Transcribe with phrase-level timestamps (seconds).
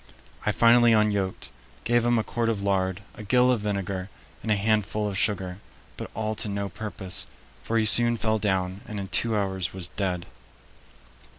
[0.47, 1.51] I finally unyoked,
[1.83, 4.09] gave him a quart of lard, a gill of vinegar,
[4.41, 5.59] and a handful of sugar,
[5.95, 7.27] but all to no purpose,
[7.61, 10.25] for he soon fell down and in two hours was dead."